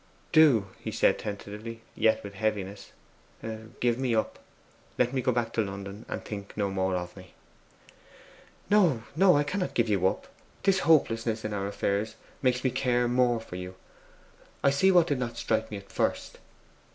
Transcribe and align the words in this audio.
'Do?' 0.31 0.65
he 0.79 0.91
said 0.91 1.19
tentatively, 1.19 1.83
yet 1.93 2.23
with 2.23 2.33
heaviness. 2.33 2.91
'Give 3.79 3.99
me 3.99 4.15
up; 4.15 4.39
let 4.97 5.13
me 5.13 5.21
go 5.21 5.31
back 5.31 5.53
to 5.53 5.61
London, 5.63 6.07
and 6.09 6.25
think 6.25 6.57
no 6.57 6.71
more 6.71 6.95
of 6.95 7.15
me.' 7.15 7.35
'No, 8.67 9.03
no; 9.15 9.37
I 9.37 9.43
cannot 9.43 9.75
give 9.75 9.87
you 9.89 10.07
up! 10.07 10.27
This 10.63 10.79
hopelessness 10.89 11.45
in 11.45 11.53
our 11.53 11.67
affairs 11.67 12.15
makes 12.41 12.63
me 12.63 12.71
care 12.71 13.07
more 13.07 13.39
for 13.39 13.57
you....I 13.57 14.71
see 14.71 14.91
what 14.91 15.05
did 15.05 15.19
not 15.19 15.37
strike 15.37 15.69
me 15.69 15.77
at 15.77 15.91
first. 15.91 16.39